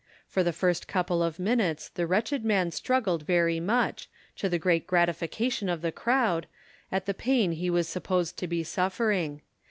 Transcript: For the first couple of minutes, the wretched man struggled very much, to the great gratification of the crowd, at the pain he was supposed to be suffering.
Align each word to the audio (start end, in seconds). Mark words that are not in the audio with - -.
For 0.27 0.41
the 0.41 0.51
first 0.51 0.87
couple 0.87 1.21
of 1.21 1.37
minutes, 1.37 1.89
the 1.89 2.07
wretched 2.07 2.43
man 2.43 2.71
struggled 2.71 3.21
very 3.21 3.59
much, 3.59 4.09
to 4.37 4.49
the 4.49 4.57
great 4.57 4.87
gratification 4.87 5.69
of 5.69 5.83
the 5.83 5.91
crowd, 5.91 6.47
at 6.91 7.05
the 7.05 7.13
pain 7.13 7.51
he 7.51 7.69
was 7.69 7.87
supposed 7.87 8.35
to 8.37 8.47
be 8.47 8.63
suffering. 8.63 9.43